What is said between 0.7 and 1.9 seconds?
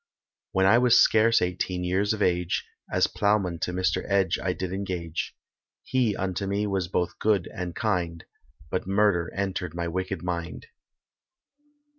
was scarce eighteen